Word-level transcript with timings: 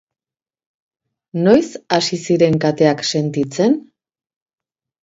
Noiz 1.43 1.67
hasi 1.99 2.21
zinen 2.31 2.59
kateak 2.65 3.07
sentitzen? 3.13 3.79